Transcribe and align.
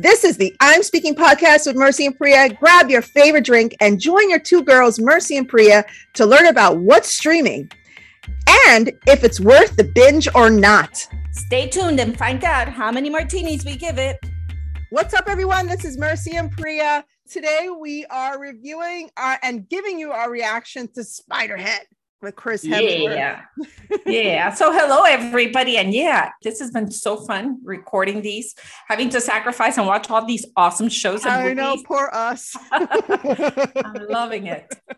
This 0.00 0.22
is 0.22 0.36
the 0.36 0.54
I'm 0.60 0.84
Speaking 0.84 1.16
podcast 1.16 1.66
with 1.66 1.74
Mercy 1.74 2.06
and 2.06 2.16
Priya. 2.16 2.50
Grab 2.50 2.88
your 2.88 3.02
favorite 3.02 3.44
drink 3.44 3.74
and 3.80 3.98
join 3.98 4.30
your 4.30 4.38
two 4.38 4.62
girls, 4.62 5.00
Mercy 5.00 5.36
and 5.36 5.48
Priya, 5.48 5.84
to 6.14 6.24
learn 6.24 6.46
about 6.46 6.78
what's 6.78 7.08
streaming 7.08 7.68
and 8.68 8.92
if 9.08 9.24
it's 9.24 9.40
worth 9.40 9.74
the 9.74 9.82
binge 9.82 10.28
or 10.36 10.50
not. 10.50 11.04
Stay 11.32 11.68
tuned 11.68 11.98
and 11.98 12.16
find 12.16 12.44
out 12.44 12.68
how 12.68 12.92
many 12.92 13.10
martinis 13.10 13.64
we 13.64 13.74
give 13.74 13.98
it. 13.98 14.24
What's 14.90 15.14
up, 15.14 15.24
everyone? 15.26 15.66
This 15.66 15.84
is 15.84 15.98
Mercy 15.98 16.36
and 16.36 16.52
Priya. 16.52 17.04
Today 17.28 17.68
we 17.68 18.06
are 18.06 18.38
reviewing 18.38 19.10
uh, 19.16 19.38
and 19.42 19.68
giving 19.68 19.98
you 19.98 20.12
our 20.12 20.30
reaction 20.30 20.86
to 20.92 21.00
Spiderhead 21.00 21.86
with 22.20 22.36
Chris 22.36 22.64
Hemsworth. 22.64 23.08
Yeah. 23.14 23.40
yeah. 24.06 24.54
So 24.54 24.72
hello 24.72 25.04
everybody. 25.04 25.76
And 25.76 25.92
yeah, 25.94 26.30
this 26.42 26.58
has 26.60 26.70
been 26.70 26.90
so 26.90 27.16
fun 27.16 27.58
recording 27.64 28.22
these, 28.22 28.54
having 28.88 29.08
to 29.10 29.20
sacrifice 29.20 29.78
and 29.78 29.86
watch 29.86 30.10
all 30.10 30.24
these 30.24 30.46
awesome 30.56 30.88
shows. 30.88 31.24
And 31.24 31.32
I 31.32 31.42
movies. 31.42 31.56
know, 31.56 31.76
poor 31.84 32.10
us. 32.12 32.56
I'm 32.72 34.06
loving 34.08 34.46
it. 34.46 34.72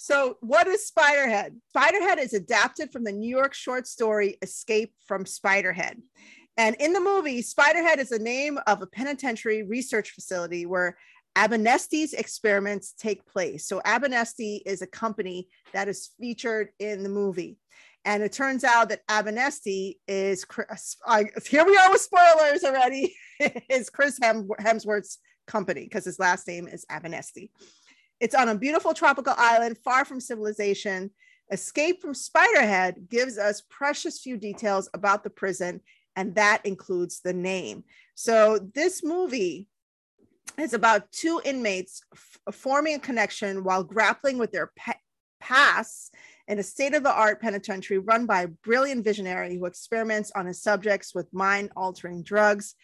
So, 0.00 0.36
what 0.40 0.68
is 0.68 0.88
Spiderhead? 0.88 1.56
Spiderhead 1.76 2.18
is 2.18 2.32
adapted 2.32 2.92
from 2.92 3.02
the 3.02 3.10
New 3.10 3.28
York 3.28 3.52
short 3.52 3.88
story 3.88 4.38
Escape 4.42 4.92
from 5.06 5.24
Spiderhead. 5.24 5.96
And 6.56 6.76
in 6.76 6.92
the 6.92 7.00
movie, 7.00 7.42
Spiderhead 7.42 7.98
is 7.98 8.08
the 8.10 8.20
name 8.20 8.60
of 8.68 8.80
a 8.80 8.86
penitentiary 8.86 9.64
research 9.64 10.10
facility 10.10 10.66
where 10.66 10.96
Abernethy's 11.38 12.14
experiments 12.14 12.94
take 12.98 13.24
place. 13.24 13.64
So, 13.68 13.80
Abernethy 13.84 14.60
is 14.66 14.82
a 14.82 14.88
company 14.88 15.46
that 15.72 15.86
is 15.86 16.10
featured 16.20 16.70
in 16.80 17.04
the 17.04 17.08
movie. 17.08 17.58
And 18.04 18.24
it 18.24 18.32
turns 18.32 18.64
out 18.64 18.88
that 18.88 19.02
Abernethy 19.08 20.00
is, 20.08 20.44
uh, 21.06 21.24
here 21.46 21.64
we 21.64 21.76
are 21.76 21.90
with 21.90 22.00
spoilers 22.00 22.64
already, 22.64 23.14
is 23.70 23.88
Chris 23.88 24.18
Hemsworth's 24.18 25.18
company 25.46 25.84
because 25.84 26.04
his 26.04 26.18
last 26.18 26.48
name 26.48 26.66
is 26.66 26.84
Abernethy. 26.90 27.52
It's 28.18 28.34
on 28.34 28.48
a 28.48 28.58
beautiful 28.58 28.92
tropical 28.92 29.34
island 29.36 29.78
far 29.84 30.04
from 30.04 30.20
civilization. 30.20 31.10
Escape 31.52 32.02
from 32.02 32.14
Spiderhead 32.14 33.08
gives 33.08 33.38
us 33.38 33.62
precious 33.70 34.20
few 34.20 34.36
details 34.36 34.90
about 34.92 35.22
the 35.22 35.30
prison, 35.30 35.82
and 36.16 36.34
that 36.34 36.66
includes 36.66 37.20
the 37.20 37.32
name. 37.32 37.84
So, 38.16 38.58
this 38.74 39.04
movie 39.04 39.68
is 40.60 40.74
about 40.74 41.10
two 41.12 41.40
inmates 41.44 42.02
f- 42.14 42.54
forming 42.54 42.94
a 42.94 42.98
connection 42.98 43.64
while 43.64 43.84
grappling 43.84 44.38
with 44.38 44.52
their 44.52 44.70
pe- 44.76 44.92
pasts 45.40 46.10
in 46.48 46.58
a 46.58 46.62
state 46.62 46.94
of 46.94 47.02
the 47.02 47.12
art 47.12 47.40
penitentiary 47.40 47.98
run 47.98 48.26
by 48.26 48.42
a 48.42 48.48
brilliant 48.48 49.04
visionary 49.04 49.56
who 49.56 49.66
experiments 49.66 50.32
on 50.34 50.46
his 50.46 50.62
subjects 50.62 51.14
with 51.14 51.32
mind 51.32 51.70
altering 51.76 52.22
drugs, 52.22 52.74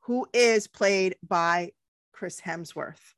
who 0.00 0.26
is 0.32 0.66
played 0.66 1.16
by 1.28 1.70
Chris 2.12 2.40
Hemsworth. 2.40 3.14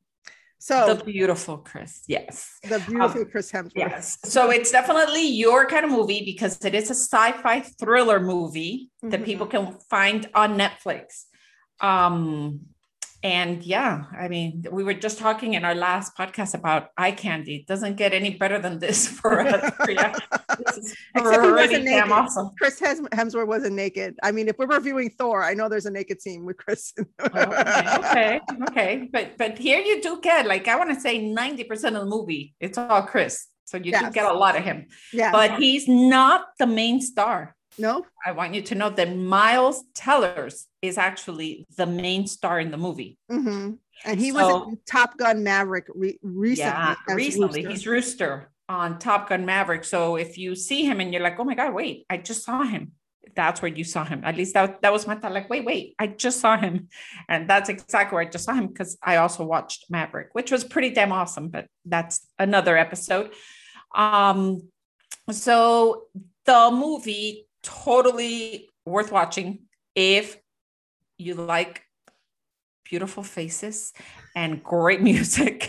So 0.59 0.95
the 0.95 1.05
beautiful 1.05 1.59
Chris, 1.59 2.05
yes, 2.09 2.59
the 2.63 2.79
beautiful 2.79 3.21
um, 3.21 3.31
Chris 3.31 3.53
Hemsworth. 3.53 3.73
Yes, 3.77 4.19
so 4.25 4.51
it's 4.51 4.71
definitely 4.71 5.29
your 5.29 5.67
kind 5.67 5.85
of 5.85 5.91
movie 5.91 6.25
because 6.25 6.65
it 6.65 6.75
is 6.75 6.91
a 6.91 6.95
sci-fi 6.95 7.61
thriller 7.61 8.19
movie 8.19 8.89
mm-hmm. 9.03 9.11
that 9.11 9.27
people 9.27 9.47
can 9.47 9.77
find 9.91 10.27
on 10.35 10.59
Netflix. 10.59 11.25
Um, 11.81 12.61
and 13.25 13.63
yeah, 13.65 14.05
I 14.21 14.29
mean, 14.29 14.67
we 14.71 14.85
were 14.85 14.93
just 14.93 15.19
talking 15.19 15.55
in 15.55 15.65
our 15.65 15.75
last 15.75 16.15
podcast 16.15 16.53
about 16.53 16.91
eye 16.99 17.13
candy. 17.13 17.57
It 17.57 17.67
doesn't 17.67 17.97
get 17.97 18.13
any 18.13 18.35
better 18.37 18.59
than 18.61 18.79
this 18.79 19.09
for 19.19 19.41
us. 19.41 19.73
yeah. 19.89 20.15
This 20.59 20.77
is 20.77 20.97
pretty 21.15 21.83
damn 21.85 22.13
awesome. 22.13 22.51
Chris 22.59 22.79
Hemsworth 22.79 23.47
wasn't 23.47 23.77
naked. 23.77 24.15
I 24.23 24.31
mean, 24.31 24.49
if 24.49 24.59
we're 24.59 24.67
reviewing 24.67 25.09
Thor, 25.09 25.43
I 25.43 25.55
know 25.55 25.71
there's 25.71 25.87
a 25.87 25.91
naked 25.91 26.21
scene 26.21 26.45
with 26.45 26.59
Chris. 26.59 26.93
oh, 27.19 27.25
okay, 27.25 27.51
okay, 28.03 28.41
okay, 28.69 29.09
but 29.11 29.39
but 29.39 29.57
here 29.57 29.81
you 29.81 30.03
do 30.03 30.21
get 30.21 30.47
like 30.47 30.69
I 30.69 30.77
want 30.77 30.93
to 30.93 31.01
say 31.01 31.19
ninety 31.19 31.65
percent 31.65 31.97
of 31.97 32.03
the 32.03 32.09
movie. 32.09 32.55
It's 32.61 32.77
all 32.77 33.03
Chris, 33.05 33.47
so 33.65 33.79
you 33.79 33.93
yes. 33.93 34.03
do 34.03 34.11
get 34.11 34.27
a 34.27 34.35
lot 34.35 34.55
of 34.55 34.65
him. 34.65 34.89
Yeah, 35.15 35.33
but 35.33 35.59
he's 35.59 35.89
not 35.89 36.45
the 36.59 36.67
main 36.67 37.01
star. 37.01 37.57
No. 37.79 38.07
I 38.25 38.33
want 38.33 38.55
you 38.55 38.63
to 38.63 38.75
know 38.75 38.91
that 38.91 39.17
Miles 39.17 39.85
Tellers 39.95 40.67
is 40.83 40.99
actually 40.99 41.67
the 41.77 41.87
main 41.87 42.27
star 42.27 42.61
in 42.61 42.71
the 42.71 42.77
movie. 42.77 43.19
Mm-hmm. 43.31 43.73
And 44.05 44.21
he 44.21 44.31
so, 44.31 44.37
was 44.37 44.69
in 44.69 44.79
Top 44.87 45.17
Gun 45.17 45.43
Maverick 45.43 45.87
re- 45.95 46.19
recently. 46.23 46.71
Yeah, 46.71 46.95
recently. 47.09 47.61
Rooster. 47.61 47.71
He's 47.71 47.87
Rooster 47.87 48.51
on 48.69 48.99
Top 48.99 49.29
Gun 49.29 49.45
Maverick. 49.45 49.85
So 49.85 50.17
if 50.17 50.39
you 50.39 50.55
see 50.55 50.85
him 50.85 51.01
and 51.01 51.13
you're 51.13 51.23
like, 51.23 51.39
oh 51.39 51.45
my 51.45 51.55
God, 51.55 51.75
wait, 51.75 52.07
I 52.09 52.17
just 52.17 52.45
saw 52.45 52.63
him. 52.63 52.93
That's 53.35 53.61
where 53.63 53.73
you 53.73 53.83
saw 53.85 54.05
him. 54.05 54.23
At 54.25 54.37
least 54.37 54.55
that, 54.55 54.83
that 54.83 54.93
was 54.93 55.07
my 55.07 55.17
thought. 55.17 55.33
Like, 55.33 55.51
wait, 55.51 55.65
wait, 55.65 55.95
I 55.99 56.07
just 56.07 56.41
saw 56.41 56.57
him. 56.57 56.89
And 57.29 57.49
that's 57.49 57.69
exactly 57.69 58.15
where 58.15 58.25
I 58.25 58.31
just 58.31 58.45
saw 58.45 58.55
him 58.55 58.69
because 58.69 58.97
I 59.03 59.17
also 59.17 59.45
watched 59.45 59.87
Maverick, 59.91 60.29
which 60.33 60.53
was 60.53 60.63
pretty 60.63 60.91
damn 60.91 61.13
awesome. 61.13 61.49
But 61.49 61.67
that's 61.85 62.27
another 62.39 62.77
episode. 62.77 63.33
Um, 63.95 64.69
so 65.31 66.05
the 66.45 66.71
movie 66.71 67.47
totally 67.65 68.69
worth 68.87 69.11
watching 69.11 69.61
if 69.95 70.39
you 71.19 71.35
like 71.35 71.83
beautiful 72.85 73.23
faces 73.23 73.93
and 74.37 74.63
great 74.63 75.01
music. 75.11 75.69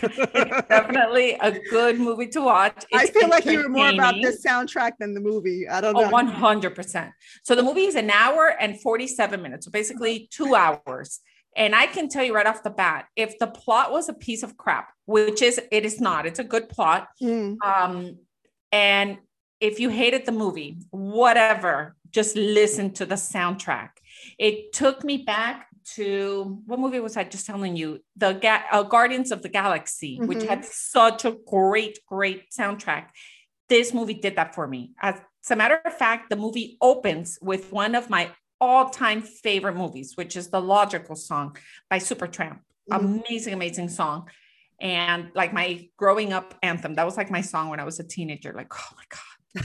definitely 0.68 1.32
a 1.40 1.58
good 1.70 1.98
movie 1.98 2.28
to 2.28 2.40
watch. 2.40 2.84
It's 2.90 3.10
I 3.10 3.12
feel 3.12 3.28
like 3.28 3.44
you 3.46 3.62
were 3.62 3.68
more 3.68 3.88
about 3.88 4.14
this 4.22 4.44
soundtrack 4.44 4.92
than 5.00 5.14
the 5.14 5.20
movie. 5.20 5.68
I 5.68 5.80
don't 5.80 5.94
know. 5.94 6.04
Oh, 6.04 6.10
100%. 6.10 7.10
So 7.42 7.54
the 7.54 7.62
movie 7.62 7.86
is 7.86 7.96
an 7.96 8.10
hour 8.10 8.54
and 8.60 8.80
47 8.80 9.42
minutes. 9.42 9.66
So 9.66 9.72
basically 9.72 10.28
two 10.30 10.54
hours. 10.54 11.20
And 11.56 11.74
I 11.74 11.86
can 11.86 12.08
tell 12.10 12.22
you 12.22 12.34
right 12.34 12.46
off 12.46 12.62
the 12.62 12.70
bat, 12.70 13.06
if 13.16 13.38
the 13.38 13.46
plot 13.46 13.90
was 13.90 14.10
a 14.10 14.14
piece 14.14 14.42
of 14.42 14.58
crap, 14.58 14.92
which 15.06 15.40
is 15.40 15.58
it 15.72 15.86
is 15.86 16.00
not, 16.00 16.26
it's 16.26 16.38
a 16.38 16.44
good 16.44 16.68
plot. 16.68 17.08
Mm. 17.20 17.56
Um, 17.64 18.18
and 18.70 19.16
if 19.60 19.80
you 19.80 19.88
hated 19.88 20.26
the 20.26 20.32
movie, 20.32 20.78
whatever, 20.90 21.96
just 22.10 22.36
listen 22.36 22.92
to 22.92 23.06
the 23.06 23.14
soundtrack. 23.14 23.90
It 24.38 24.72
took 24.72 25.04
me 25.04 25.18
back 25.18 25.68
to 25.94 26.60
what 26.66 26.80
movie 26.80 27.00
was 27.00 27.16
I 27.16 27.24
just 27.24 27.46
telling 27.46 27.76
you? 27.76 28.00
The 28.16 28.32
Ga- 28.32 28.64
uh, 28.72 28.82
Guardians 28.82 29.30
of 29.30 29.42
the 29.42 29.48
Galaxy, 29.48 30.18
mm-hmm. 30.18 30.26
which 30.26 30.42
had 30.42 30.64
such 30.64 31.24
a 31.24 31.36
great, 31.46 32.00
great 32.06 32.50
soundtrack. 32.50 33.08
This 33.68 33.94
movie 33.94 34.14
did 34.14 34.36
that 34.36 34.54
for 34.54 34.66
me. 34.66 34.92
As 35.00 35.20
a 35.50 35.56
matter 35.56 35.80
of 35.84 35.94
fact, 35.94 36.30
the 36.30 36.36
movie 36.36 36.76
opens 36.80 37.38
with 37.40 37.72
one 37.72 37.94
of 37.94 38.10
my 38.10 38.30
all-time 38.60 39.22
favorite 39.22 39.76
movies, 39.76 40.16
which 40.16 40.36
is 40.36 40.48
the 40.48 40.60
Logical 40.60 41.14
Song 41.14 41.56
by 41.88 41.98
Supertramp. 41.98 42.58
Mm-hmm. 42.90 43.04
Amazing, 43.04 43.54
amazing 43.54 43.88
song. 43.88 44.28
And 44.80 45.30
like 45.34 45.52
my 45.52 45.88
growing 45.96 46.32
up 46.32 46.54
anthem, 46.62 46.94
that 46.94 47.06
was 47.06 47.16
like 47.16 47.30
my 47.30 47.40
song 47.40 47.68
when 47.70 47.80
I 47.80 47.84
was 47.84 48.00
a 48.00 48.04
teenager. 48.04 48.52
Like, 48.52 48.72
oh 48.74 48.94
my 48.96 49.04
God, 49.08 49.20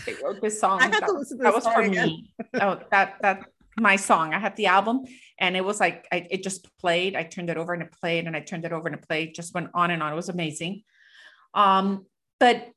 they 0.06 0.16
wrote 0.24 0.42
this 0.42 0.60
song. 0.60 0.80
I 0.80 0.86
had 0.86 0.94
that, 0.94 1.08
to 1.08 1.14
listen 1.14 1.38
to 1.38 1.44
that 1.44 1.54
was 1.54 1.66
for 1.66 1.82
again. 1.82 2.08
me. 2.08 2.34
oh, 2.62 2.80
that 2.92 3.16
that 3.22 3.46
my 3.78 3.96
song. 3.96 4.34
I 4.34 4.40
had 4.40 4.56
the 4.56 4.68
album, 4.68 5.06
and 5.40 5.56
it 5.56 5.64
was 5.64 5.80
like 5.80 6.08
I, 6.12 6.28
it 6.30 6.44
just 6.44 6.68
played. 6.80 7.16
I 7.16 7.24
turned 7.24 7.50
it 7.50 7.58
over 7.58 7.74
and 7.74 7.84
it 7.84 7.94
played, 8.00 8.28
and 8.28 8.36
I 8.36 8.42
turned 8.42 8.66
it 8.66 8.72
over 8.72 8.88
and 8.88 8.98
it 8.98 9.08
played. 9.08 9.36
Just 9.36 9.54
went 9.54 9.70
on 9.74 9.92
and 9.92 10.04
on. 10.04 10.14
It 10.14 10.16
was 10.16 10.30
amazing. 10.30 10.84
Um, 11.54 12.06
but 12.40 12.70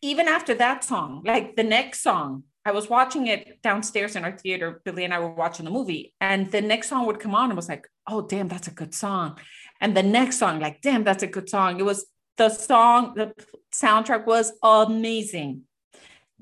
even 0.00 0.28
after 0.28 0.54
that 0.54 0.84
song, 0.84 1.22
like 1.24 1.56
the 1.56 1.62
next 1.62 2.02
song, 2.02 2.44
I 2.64 2.72
was 2.72 2.88
watching 2.88 3.26
it 3.28 3.62
downstairs 3.62 4.16
in 4.16 4.24
our 4.24 4.36
theater. 4.36 4.80
Billy 4.84 5.04
and 5.04 5.14
I 5.14 5.20
were 5.20 5.32
watching 5.32 5.64
the 5.64 5.70
movie, 5.70 6.14
and 6.20 6.50
the 6.50 6.60
next 6.60 6.88
song 6.88 7.06
would 7.06 7.20
come 7.20 7.34
on 7.34 7.50
and 7.50 7.56
was 7.56 7.68
like, 7.68 7.86
"Oh, 8.06 8.22
damn, 8.22 8.48
that's 8.48 8.68
a 8.68 8.72
good 8.72 8.94
song." 8.94 9.38
And 9.80 9.96
the 9.96 10.02
next 10.02 10.38
song, 10.38 10.60
like, 10.60 10.80
"Damn, 10.80 11.04
that's 11.04 11.22
a 11.22 11.26
good 11.28 11.48
song." 11.48 11.80
It 11.80 11.84
was 11.84 12.06
the 12.36 12.50
song. 12.50 13.14
The 13.14 13.32
soundtrack 13.74 14.26
was 14.26 14.52
amazing 14.62 15.62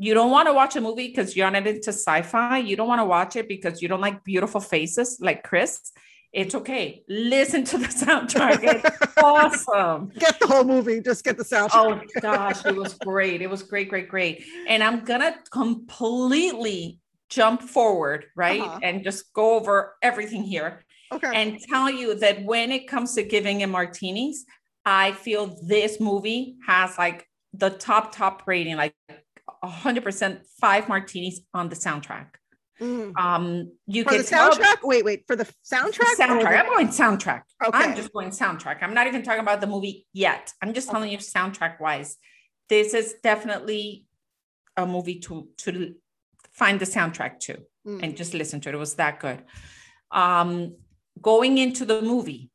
you 0.00 0.15
don't 0.15 0.31
want 0.31 0.49
to 0.49 0.55
watch 0.55 0.77
a 0.77 0.81
movie 0.81 1.09
because 1.09 1.37
you're 1.37 1.50
not 1.50 1.66
into 1.66 1.93
sci-fi. 1.93 2.56
You 2.56 2.75
don't 2.75 2.88
want 2.88 3.03
to 3.03 3.05
watch 3.05 3.37
it 3.37 3.47
because 3.47 3.83
you 3.83 3.88
don't 3.88 4.00
like 4.00 4.25
beautiful 4.25 4.59
faces 4.61 5.19
like 5.21 5.44
Chris. 5.44 5.93
It's 6.33 6.55
okay. 6.55 7.03
Listen 7.06 7.65
to 7.65 7.77
the 7.77 7.87
soundtrack. 8.03 8.61
It's 8.62 9.14
awesome. 9.23 10.11
Get 10.19 10.41
the 10.41 10.47
whole 10.47 10.64
movie. 10.64 11.02
Just 11.02 11.23
get 11.23 11.37
the 11.37 11.44
soundtrack. 11.44 11.70
Oh 11.75 12.00
gosh, 12.23 12.64
it 12.64 12.75
was 12.75 12.94
great. 12.94 13.43
It 13.43 13.50
was 13.50 13.62
great, 13.62 13.91
great, 13.91 14.08
great. 14.08 14.43
And 14.67 14.82
I'm 14.82 15.05
gonna 15.05 15.35
completely 15.50 16.99
jump 17.29 17.61
forward, 17.61 18.25
right? 18.35 18.62
Uh-huh. 18.62 18.81
And 18.82 19.05
just 19.05 19.31
go 19.35 19.56
over 19.56 19.97
everything 20.00 20.44
here. 20.44 20.82
Okay. 21.12 21.31
And 21.35 21.58
tell 21.69 21.91
you 21.91 22.14
that 22.14 22.43
when 22.43 22.73
it 22.73 22.88
comes 22.88 23.14
to 23.17 23.23
giving 23.23 23.61
him 23.61 23.73
martinis, 23.73 24.47
I 24.87 25.12
feel 25.12 25.58
this 25.62 26.00
movie 26.00 26.56
has 26.67 26.97
like 26.97 27.26
the 27.52 27.69
top, 27.69 28.14
top 28.14 28.44
rating, 28.47 28.76
like 28.76 28.94
100% 29.64 30.41
five 30.61 30.88
martinis 30.88 31.41
on 31.55 31.69
the 31.69 31.76
soundtrack. 31.76 32.26
Mm. 32.81 33.17
Um, 33.19 33.73
you 33.87 34.05
for 34.05 34.17
the 34.17 34.25
soundtrack. 34.25 34.79
Wait, 34.82 35.05
wait 35.05 35.25
for 35.26 35.37
the 35.37 35.44
soundtrack. 35.44 36.17
The 36.17 36.23
soundtrack. 36.23 36.61
I'm 36.61 36.67
going 36.67 36.88
soundtrack. 36.88 37.43
Okay. 37.64 37.79
I'm 37.79 37.94
just 37.94 38.12
going 38.12 38.31
soundtrack. 38.31 38.82
I'm 38.82 38.94
not 38.94 39.06
even 39.06 39.23
talking 39.23 39.41
about 39.41 39.61
the 39.61 39.67
movie 39.67 40.06
yet. 40.14 40.52
I'm 40.62 40.73
just 40.73 40.91
telling 40.91 41.11
you 41.11 41.19
soundtrack 41.19 41.79
wise. 41.79 42.17
This 42.70 42.94
is 42.94 43.17
definitely 43.23 44.06
a 44.76 44.87
movie 44.87 45.19
to 45.20 45.49
to 45.58 45.94
find 46.52 46.81
the 46.81 46.87
soundtrack 46.87 47.38
to 47.41 47.58
mm. 47.87 48.02
and 48.02 48.17
just 48.17 48.32
listen 48.32 48.61
to 48.62 48.70
it. 48.70 48.75
It 48.75 48.79
was 48.79 48.94
that 48.94 49.20
good. 49.20 49.43
Um, 50.11 50.76
going 51.20 51.58
into 51.58 51.85
the 51.85 52.00
movie, 52.00 52.50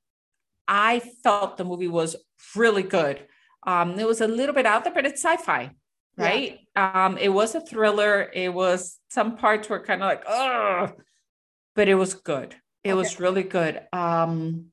I 0.67 0.99
felt 1.23 1.57
the 1.57 1.65
movie 1.65 1.87
was 1.87 2.15
really 2.55 2.83
good. 2.83 3.27
Um, 3.67 3.99
it 3.99 4.07
was 4.07 4.21
a 4.21 4.27
little 4.27 4.55
bit 4.55 4.65
out 4.65 4.83
there, 4.83 4.93
but 4.93 5.05
it's 5.05 5.23
sci-fi, 5.23 5.71
right? 6.17 6.59
Yeah. 6.75 7.05
Um, 7.05 7.17
it 7.17 7.29
was 7.29 7.55
a 7.55 7.61
thriller. 7.61 8.29
It 8.33 8.53
was 8.53 8.99
some 9.09 9.37
parts 9.37 9.69
were 9.69 9.79
kind 9.79 10.01
of 10.01 10.07
like, 10.07 10.23
oh, 10.27 10.91
but 11.75 11.87
it 11.87 11.95
was 11.95 12.13
good. 12.13 12.55
It 12.83 12.89
okay. 12.89 12.93
was 12.93 13.19
really 13.19 13.43
good. 13.43 13.81
Um, 13.91 14.67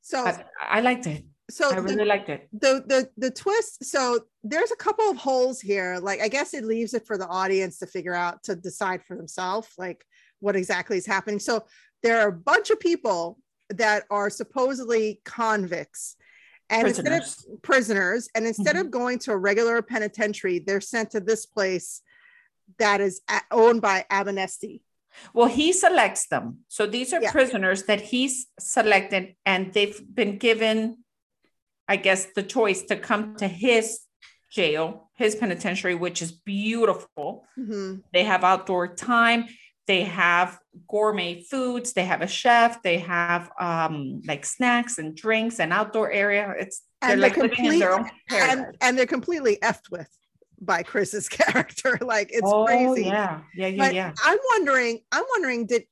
so 0.00 0.24
I, 0.24 0.44
I 0.60 0.80
liked 0.80 1.06
it. 1.06 1.24
So 1.50 1.70
I 1.70 1.76
really 1.76 1.96
the, 1.96 2.04
liked 2.04 2.28
it. 2.28 2.48
The 2.52 2.84
the 2.86 3.08
the 3.16 3.30
twist. 3.30 3.84
So 3.84 4.20
there's 4.44 4.70
a 4.70 4.76
couple 4.76 5.10
of 5.10 5.16
holes 5.16 5.60
here. 5.60 5.98
Like 6.00 6.20
I 6.20 6.28
guess 6.28 6.52
it 6.52 6.64
leaves 6.64 6.94
it 6.94 7.06
for 7.06 7.16
the 7.16 7.26
audience 7.26 7.78
to 7.78 7.86
figure 7.86 8.14
out 8.14 8.42
to 8.44 8.54
decide 8.54 9.02
for 9.04 9.16
themselves, 9.16 9.68
like 9.78 10.04
what 10.40 10.56
exactly 10.56 10.98
is 10.98 11.06
happening. 11.06 11.38
So 11.38 11.64
there 12.02 12.20
are 12.20 12.28
a 12.28 12.32
bunch 12.32 12.70
of 12.70 12.80
people 12.80 13.38
that 13.70 14.04
are 14.10 14.30
supposedly 14.30 15.20
convicts 15.24 16.16
and 16.70 16.82
prisoners. 16.82 17.06
instead 17.06 17.52
of 17.52 17.62
prisoners 17.62 18.28
and 18.34 18.46
instead 18.46 18.76
mm-hmm. 18.76 18.86
of 18.86 18.90
going 18.90 19.18
to 19.18 19.32
a 19.32 19.36
regular 19.36 19.80
penitentiary 19.82 20.58
they're 20.58 20.80
sent 20.80 21.10
to 21.10 21.20
this 21.20 21.46
place 21.46 22.02
that 22.78 23.00
is 23.00 23.20
owned 23.50 23.80
by 23.80 24.04
Abernethy 24.10 24.82
well 25.32 25.48
he 25.48 25.72
selects 25.72 26.28
them 26.28 26.58
so 26.68 26.86
these 26.86 27.12
are 27.12 27.22
yeah. 27.22 27.32
prisoners 27.32 27.84
that 27.84 28.00
he's 28.00 28.46
selected 28.58 29.34
and 29.46 29.72
they've 29.72 30.02
been 30.14 30.38
given 30.38 30.98
i 31.88 31.96
guess 31.96 32.26
the 32.36 32.42
choice 32.42 32.82
to 32.82 32.96
come 32.96 33.34
to 33.36 33.48
his 33.48 34.00
jail 34.50 35.10
his 35.14 35.34
penitentiary 35.34 35.94
which 35.94 36.22
is 36.22 36.30
beautiful 36.32 37.46
mm-hmm. 37.58 37.96
they 38.12 38.24
have 38.24 38.44
outdoor 38.44 38.86
time 38.86 39.46
they 39.88 40.04
have 40.04 40.60
gourmet 40.86 41.42
foods 41.42 41.92
they 41.94 42.04
have 42.04 42.20
a 42.20 42.26
chef 42.26 42.80
they 42.82 42.98
have 42.98 43.50
um 43.58 44.20
like 44.26 44.44
snacks 44.44 44.98
and 44.98 45.16
drinks 45.16 45.58
and 45.58 45.72
outdoor 45.72 46.12
area. 46.12 46.54
It's 46.56 46.82
they're 47.00 47.12
and 47.12 47.20
like 47.20 47.34
they're 47.34 47.48
living 47.48 47.64
in 47.64 47.78
their 47.80 47.94
own 47.94 48.08
and, 48.30 48.76
and 48.80 48.96
they're 48.96 49.06
completely 49.06 49.56
effed 49.62 49.90
with 49.90 50.08
by 50.60 50.82
chris's 50.84 51.28
character. 51.40 51.98
Like 52.00 52.30
it's 52.30 52.42
oh, 52.44 52.66
crazy. 52.66 53.04
yeah. 53.04 53.40
Yeah 53.56 53.66
yeah 53.66 53.84
but 53.84 53.94
yeah. 53.94 54.12
I'm 54.24 54.38
wondering 54.52 55.00
i'm 55.10 55.24
wondering 55.34 55.66
did 55.66 55.84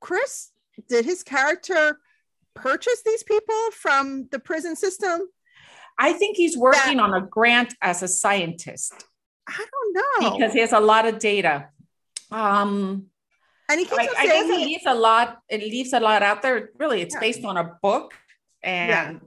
chris 0.00 0.50
did 0.88 1.06
his 1.06 1.22
character 1.22 1.98
purchase 2.54 3.02
these 3.04 3.22
people 3.22 3.70
from 3.72 4.28
the 4.30 4.38
prison 4.38 4.76
system? 4.76 5.20
I 5.98 6.12
think 6.12 6.36
he's 6.36 6.56
working 6.56 6.98
that, 6.98 7.02
on 7.02 7.14
a 7.14 7.22
grant 7.22 7.74
as 7.80 8.02
a 8.02 8.08
scientist. 8.08 8.92
I 9.48 9.64
don't 9.70 9.94
know. 9.94 10.36
Because 10.36 10.52
he 10.52 10.60
has 10.60 10.72
a 10.72 10.80
lot 10.80 11.06
of 11.06 11.18
data. 11.18 11.68
Um 12.30 13.06
and 13.68 13.80
he 13.80 13.86
keeps 13.86 14.14
I, 14.16 14.22
I 14.22 14.26
think 14.26 14.58
he 14.58 14.64
leaves 14.64 14.84
a 14.86 14.94
lot. 14.94 15.38
It 15.48 15.60
leaves 15.60 15.92
a 15.92 16.00
lot 16.00 16.22
out 16.22 16.42
there. 16.42 16.70
Really, 16.78 17.00
it's 17.02 17.14
yeah. 17.14 17.20
based 17.20 17.44
on 17.44 17.56
a 17.56 17.76
book, 17.82 18.14
and 18.62 18.90
yeah. 18.90 19.18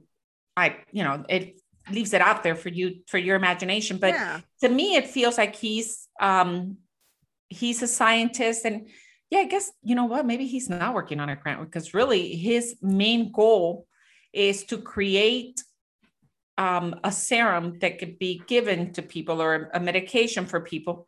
I, 0.55 0.77
you 0.91 1.03
know, 1.03 1.23
it 1.29 1.59
leaves 1.91 2.13
it 2.13 2.21
out 2.21 2.43
there 2.43 2.55
for 2.55 2.69
you 2.69 3.01
for 3.07 3.17
your 3.17 3.35
imagination. 3.35 3.97
But 3.97 4.13
yeah. 4.13 4.41
to 4.61 4.69
me, 4.69 4.95
it 4.95 5.07
feels 5.07 5.37
like 5.37 5.55
he's 5.55 6.07
um 6.19 6.77
he's 7.49 7.81
a 7.81 7.87
scientist, 7.87 8.65
and 8.65 8.87
yeah, 9.29 9.39
I 9.39 9.45
guess 9.45 9.71
you 9.83 9.95
know 9.95 10.05
what? 10.05 10.25
Maybe 10.25 10.47
he's 10.47 10.69
not 10.69 10.93
working 10.93 11.19
on 11.19 11.29
a 11.29 11.35
grant 11.35 11.61
because 11.61 11.93
really 11.93 12.35
his 12.35 12.75
main 12.81 13.31
goal 13.31 13.87
is 14.33 14.63
to 14.65 14.77
create 14.77 15.63
um, 16.57 16.99
a 17.03 17.11
serum 17.11 17.79
that 17.79 17.99
could 17.99 18.19
be 18.19 18.41
given 18.45 18.91
to 18.93 19.01
people 19.01 19.41
or 19.41 19.71
a 19.73 19.79
medication 19.79 20.45
for 20.45 20.59
people 20.59 21.07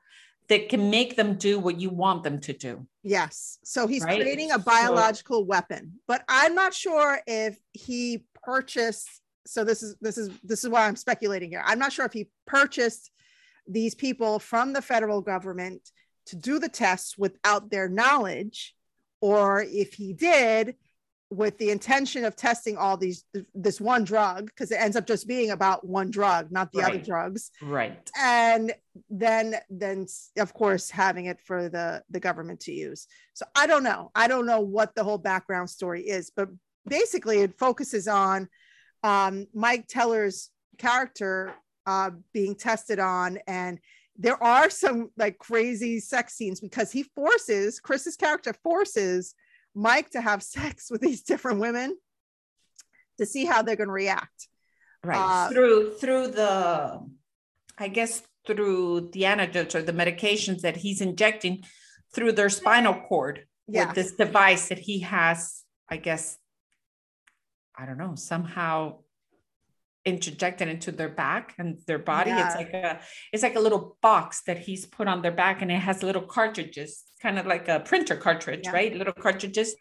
that 0.51 0.67
can 0.67 0.89
make 0.89 1.15
them 1.15 1.35
do 1.35 1.57
what 1.57 1.79
you 1.79 1.89
want 1.89 2.23
them 2.23 2.37
to 2.37 2.51
do. 2.51 2.85
Yes. 3.03 3.57
So 3.63 3.87
he's 3.87 4.03
right? 4.03 4.19
creating 4.19 4.51
a 4.51 4.59
biological 4.59 5.39
so, 5.39 5.45
weapon, 5.45 5.93
but 6.09 6.25
I'm 6.27 6.53
not 6.53 6.73
sure 6.73 7.21
if 7.25 7.57
he 7.71 8.25
purchased 8.43 9.07
so 9.47 9.63
this 9.63 9.81
is 9.81 9.95
this 10.01 10.17
is 10.17 10.29
this 10.43 10.65
is 10.65 10.69
why 10.69 10.85
I'm 10.85 10.97
speculating 10.97 11.51
here. 11.51 11.63
I'm 11.65 11.79
not 11.79 11.93
sure 11.93 12.05
if 12.05 12.11
he 12.11 12.27
purchased 12.45 13.11
these 13.65 13.95
people 13.95 14.39
from 14.39 14.73
the 14.73 14.81
federal 14.81 15.21
government 15.21 15.89
to 16.25 16.35
do 16.35 16.59
the 16.59 16.69
tests 16.69 17.17
without 17.17 17.71
their 17.71 17.87
knowledge 17.87 18.75
or 19.21 19.63
if 19.63 19.93
he 19.93 20.11
did 20.11 20.75
with 21.31 21.57
the 21.57 21.69
intention 21.69 22.25
of 22.25 22.35
testing 22.35 22.77
all 22.77 22.97
these 22.97 23.23
this 23.55 23.79
one 23.79 24.03
drug 24.03 24.47
because 24.47 24.69
it 24.69 24.81
ends 24.81 24.97
up 24.97 25.07
just 25.07 25.27
being 25.27 25.51
about 25.51 25.87
one 25.87 26.11
drug 26.11 26.51
not 26.51 26.71
the 26.73 26.79
right. 26.79 26.95
other 26.95 27.03
drugs. 27.03 27.51
Right. 27.61 28.11
And 28.19 28.73
then 29.09 29.55
then 29.69 30.07
of 30.37 30.53
course 30.53 30.89
having 30.89 31.25
it 31.25 31.39
for 31.39 31.69
the 31.69 32.03
the 32.09 32.19
government 32.19 32.59
to 32.61 32.73
use. 32.73 33.07
So 33.33 33.45
i 33.55 33.65
don't 33.65 33.83
know. 33.83 34.11
I 34.13 34.27
don't 34.27 34.45
know 34.45 34.59
what 34.59 34.93
the 34.93 35.03
whole 35.03 35.17
background 35.17 35.69
story 35.69 36.01
is 36.01 36.31
but 36.35 36.49
basically 36.85 37.39
it 37.39 37.57
focuses 37.57 38.07
on 38.07 38.49
um, 39.03 39.47
mike 39.53 39.87
teller's 39.87 40.49
character 40.77 41.53
uh, 41.85 42.11
being 42.33 42.55
tested 42.55 42.99
on 42.99 43.39
and 43.47 43.79
there 44.17 44.41
are 44.43 44.69
some 44.69 45.09
like 45.17 45.37
crazy 45.37 45.99
sex 45.99 46.33
scenes 46.33 46.59
because 46.59 46.91
he 46.91 47.03
forces 47.03 47.79
chris's 47.79 48.15
character 48.15 48.53
forces 48.63 49.33
Mike 49.75 50.09
to 50.11 50.21
have 50.21 50.43
sex 50.43 50.87
with 50.91 51.01
these 51.01 51.21
different 51.21 51.59
women 51.59 51.97
to 53.17 53.25
see 53.25 53.45
how 53.45 53.61
they're 53.61 53.75
going 53.75 53.87
to 53.87 53.93
react. 53.93 54.47
Right. 55.03 55.17
Uh, 55.17 55.49
through 55.49 55.93
through 55.95 56.27
the 56.27 56.99
I 57.77 57.87
guess 57.87 58.21
through 58.45 59.09
the 59.13 59.25
antidotes 59.25 59.73
or 59.73 59.81
the 59.81 59.93
medications 59.93 60.61
that 60.61 60.77
he's 60.77 61.01
injecting 61.01 61.63
through 62.13 62.33
their 62.33 62.49
spinal 62.49 62.93
cord 62.93 63.45
yeah. 63.67 63.87
with 63.87 63.95
this 63.95 64.11
device 64.13 64.69
that 64.69 64.79
he 64.79 64.99
has, 64.99 65.63
I 65.89 65.97
guess 65.97 66.37
I 67.75 67.85
don't 67.85 67.97
know, 67.97 68.15
somehow 68.15 68.99
interjected 70.05 70.67
into 70.67 70.91
their 70.91 71.09
back 71.09 71.53
and 71.57 71.79
their 71.87 71.99
body. 71.99 72.31
Yeah. 72.31 72.47
It's 72.47 72.55
like 72.55 72.73
a 72.73 72.99
it's 73.31 73.43
like 73.43 73.55
a 73.55 73.59
little 73.59 73.97
box 74.01 74.41
that 74.47 74.57
he's 74.57 74.85
put 74.85 75.07
on 75.07 75.21
their 75.21 75.31
back 75.31 75.61
and 75.61 75.71
it 75.71 75.79
has 75.79 76.03
little 76.03 76.21
cartridges, 76.21 77.03
kind 77.21 77.37
of 77.37 77.45
like 77.45 77.67
a 77.67 77.79
printer 77.81 78.15
cartridge, 78.15 78.61
yeah. 78.63 78.71
right? 78.71 78.95
Little 78.95 79.13
cartridges. 79.13 79.75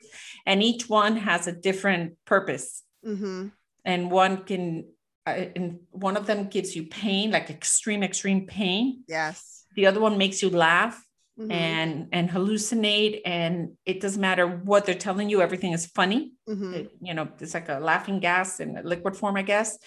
And 0.47 0.63
each 0.63 0.89
one 0.89 1.17
has 1.17 1.47
a 1.47 1.53
different 1.53 2.17
purpose. 2.27 2.83
Mm-hmm. 3.07 3.49
And 3.85 4.11
one 4.11 4.45
can 4.45 4.89
uh, 5.27 5.47
and 5.57 5.81
one 5.91 6.17
of 6.17 6.27
them 6.27 6.49
gives 6.49 6.77
you 6.77 6.87
pain, 6.87 7.31
like 7.31 7.51
extreme, 7.51 8.03
extreme 8.03 8.47
pain. 8.47 9.05
Yes. 9.09 9.65
The 9.77 9.87
other 9.87 10.01
one 10.01 10.19
makes 10.19 10.43
you 10.43 10.51
laugh. 10.51 11.03
Mm-hmm. 11.39 11.53
and 11.53 12.09
and 12.13 12.29
hallucinate 12.29 13.23
and 13.25 13.71
it 13.87 14.01
doesn't 14.01 14.21
matter 14.21 14.47
what 14.47 14.85
they're 14.85 14.95
telling 14.95 15.31
you 15.31 15.41
everything 15.41 15.73
is 15.73 15.87
funny 15.87 16.35
mm-hmm. 16.47 16.75
it, 16.75 16.91
you 17.01 17.15
know 17.15 17.29
it's 17.39 17.55
like 17.55 17.71
a 17.71 17.79
laughing 17.79 18.21
gas 18.21 18.61
in 18.61 18.79
liquid 18.85 19.17
form 19.17 19.37
i 19.37 19.43
guess 19.43 19.79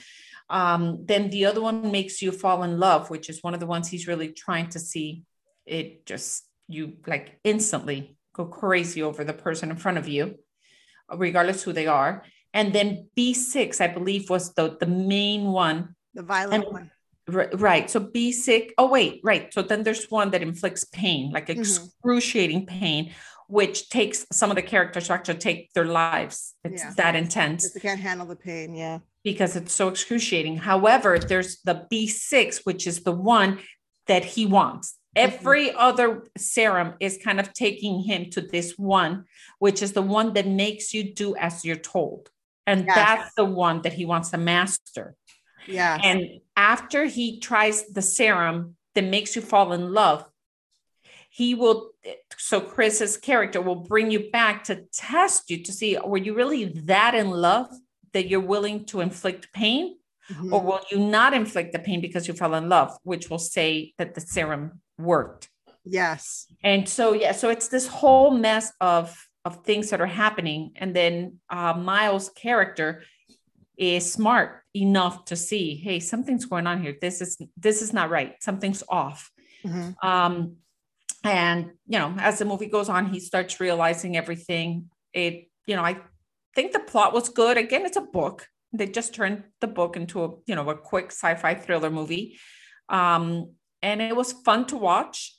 um, 0.54 1.00
then 1.06 1.32
the 1.32 1.46
other 1.46 1.62
one 1.62 1.92
makes 1.92 2.22
you 2.22 2.32
fall 2.32 2.62
in 2.62 2.80
love, 2.80 3.10
which 3.10 3.28
is 3.28 3.42
one 3.42 3.56
of 3.56 3.60
the 3.60 3.66
ones 3.66 3.88
he's 3.88 4.08
really 4.08 4.32
trying 4.32 4.70
to 4.70 4.80
see. 4.80 5.24
It 5.66 6.06
just, 6.06 6.44
you 6.68 6.94
like 7.08 7.40
instantly 7.44 8.16
go 8.34 8.46
crazy 8.46 9.02
over 9.02 9.24
the 9.24 9.34
person 9.34 9.72
in 9.72 9.78
front 9.78 9.98
of 9.98 10.08
you, 10.08 10.38
regardless 11.12 11.64
who 11.64 11.74
they 11.74 11.88
are. 11.88 12.24
And 12.54 12.72
then 12.72 13.08
B6, 13.18 13.82
I 13.82 13.88
believe, 13.88 14.30
was 14.30 14.54
the, 14.54 14.78
the 14.80 14.86
main 14.86 15.46
one. 15.46 15.96
The 16.14 16.22
violent 16.22 16.66
and, 16.66 16.74
one. 16.74 16.92
Right. 17.28 17.90
So 17.90 18.00
B6. 18.02 18.74
Oh, 18.78 18.90
wait. 18.90 19.22
Right. 19.24 19.52
So 19.52 19.64
then 19.64 19.82
there's 19.82 20.12
one 20.12 20.30
that 20.32 20.44
inflicts 20.44 20.84
pain, 20.84 21.32
like 21.32 21.48
mm-hmm. 21.48 21.62
excruciating 21.62 22.68
mm-hmm. 22.68 22.80
pain, 22.80 23.14
which 23.54 23.90
takes 23.90 24.26
some 24.32 24.50
of 24.50 24.56
the 24.56 24.64
characters 24.64 25.06
to 25.06 25.14
actually 25.14 25.38
take 25.38 25.72
their 25.74 25.86
lives. 25.86 26.56
It's 26.64 26.84
yeah. 26.84 26.94
that 26.98 27.16
intense. 27.16 27.72
They 27.72 27.80
can't 27.80 28.00
handle 28.00 28.26
the 28.26 28.36
pain. 28.36 28.74
Yeah. 28.74 28.98
Because 29.24 29.56
it's 29.56 29.72
so 29.72 29.90
excruciating. 29.90 30.58
However, 30.58 31.20
there's 31.20 31.62
the 31.62 31.86
B6, 31.92 32.62
which 32.64 32.88
is 32.88 33.04
the 33.04 33.12
one 33.12 33.60
that 34.08 34.26
he 34.26 34.48
wants. 34.48 34.98
Mm-hmm. 35.16 35.34
Every 35.34 35.68
mm-hmm. 35.68 35.78
other 35.78 36.24
serum 36.36 36.96
is 37.00 37.20
kind 37.24 37.40
of 37.40 37.54
taking 37.54 38.00
him 38.02 38.32
to 38.32 38.42
this 38.42 38.74
one, 38.76 39.26
which 39.60 39.84
is 39.84 39.94
the 39.94 40.02
one 40.02 40.34
that 40.34 40.48
makes 40.48 40.92
you 40.92 41.14
do 41.14 41.36
as 41.36 41.64
you're 41.64 41.76
told. 41.76 42.32
And 42.66 42.88
yes. 42.88 42.96
that's 42.96 43.36
the 43.36 43.46
one 43.46 43.84
that 43.84 43.94
he 43.94 44.06
wants 44.06 44.32
to 44.32 44.40
master. 44.40 45.14
Yeah. 45.68 46.00
And 46.04 46.42
after 46.58 47.06
he 47.06 47.40
tries 47.40 47.86
the 47.86 48.02
serum 48.02 48.78
that 48.96 49.04
makes 49.04 49.36
you 49.36 49.44
fall 49.44 49.74
in 49.74 49.94
love, 49.94 50.26
he 51.34 51.56
will 51.56 51.90
so 52.38 52.62
chris's 52.62 53.18
character 53.18 53.60
will 53.60 53.76
bring 53.76 54.12
you 54.12 54.30
back 54.30 54.64
to 54.64 54.76
test 54.94 55.50
you 55.50 55.64
to 55.64 55.72
see 55.72 55.98
were 55.98 56.18
you 56.18 56.36
really 56.36 56.66
that 56.66 57.16
in 57.16 57.32
love 57.32 57.68
that 58.14 58.28
you're 58.28 58.40
willing 58.40 58.86
to 58.86 59.02
inflict 59.02 59.52
pain? 59.52 59.98
Mm-hmm. 60.32 60.54
or 60.54 60.62
will 60.62 60.80
you 60.90 61.00
not 61.00 61.34
inflict 61.34 61.74
the 61.74 61.80
pain 61.80 62.00
because 62.00 62.30
you 62.30 62.34
fell 62.34 62.54
in 62.56 62.70
love 62.70 62.96
which 63.04 63.30
will 63.30 63.40
say 63.40 63.94
that 63.98 64.16
the 64.16 64.22
serum 64.22 64.80
worked? 64.98 65.50
Yes. 65.84 66.46
And 66.64 66.88
so 66.88 67.12
yeah 67.12 67.34
so 67.34 67.50
it's 67.50 67.68
this 67.68 67.88
whole 67.88 68.32
mess 68.32 68.72
of 68.80 69.14
of 69.44 69.66
things 69.66 69.90
that 69.90 70.00
are 70.00 70.06
happening. 70.24 70.72
And 70.78 70.96
then 70.96 71.40
uh, 71.50 71.74
miles 71.74 72.30
character 72.30 73.04
is 73.76 74.14
smart 74.14 74.62
enough 74.74 75.26
to 75.26 75.36
see 75.36 75.76
hey 75.76 76.00
something's 76.00 76.46
going 76.46 76.68
on 76.68 76.82
here. 76.82 76.96
This 77.02 77.20
is 77.20 77.38
this 77.58 77.82
is 77.82 77.92
not 77.92 78.10
right. 78.10 78.36
Something's 78.40 78.84
off. 78.88 79.30
Mm-hmm. 79.66 80.08
um 80.08 80.58
and 81.24 81.72
you 81.88 81.98
know 82.00 82.14
as 82.20 82.40
the 82.40 82.46
movie 82.46 82.68
goes 82.68 82.90
on 82.90 83.06
he 83.06 83.20
starts 83.20 83.60
realizing 83.60 84.18
everything 84.18 84.90
it 85.14 85.50
you 85.66 85.76
know 85.76 85.84
i 85.84 85.98
think 86.56 86.72
the 86.72 86.80
plot 86.80 87.14
was 87.14 87.30
good. 87.30 87.58
Again, 87.58 87.86
it's 87.86 87.98
a 87.98 88.02
book. 88.02 88.48
They 88.72 88.88
just 88.88 89.14
turned 89.14 89.44
the 89.62 89.68
book 89.68 89.96
into 89.96 90.24
a 90.24 90.30
you 90.46 90.56
know 90.56 90.70
a 90.70 90.78
quick 90.78 91.12
sci-fi 91.12 91.56
thriller 91.56 91.92
movie, 91.92 92.38
um, 92.90 93.52
and 93.82 94.02
it 94.02 94.16
was 94.16 94.34
fun 94.34 94.66
to 94.68 94.78
watch. 94.78 95.38